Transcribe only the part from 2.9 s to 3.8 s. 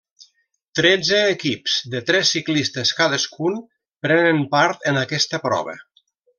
cadascun,